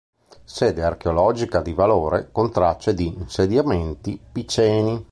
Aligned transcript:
Sede 0.43 0.81
archeologica 0.83 1.61
di 1.61 1.73
valore, 1.73 2.29
con 2.31 2.49
tracce 2.51 2.95
di 2.95 3.05
insediamenti 3.19 4.19
piceni. 4.31 4.99